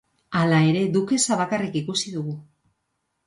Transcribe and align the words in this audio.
Hala 0.37 0.61
ere, 0.69 0.79
dukesa 0.95 1.37
bakarrik 1.41 1.77
ikusi 1.83 2.13
dugu. 2.15 2.33